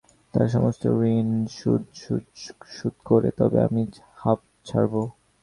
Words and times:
তাঁর 0.33 0.47
সমস্ত 0.47 0.83
ঋণ 1.09 1.27
সুদসুদ্ধ 1.49 2.39
শোধ 2.75 2.95
করে 3.05 3.29
তবে 3.37 3.57
আমি 3.67 3.81
হাঁপ 4.17 4.39
ছাড়ব। 4.65 4.93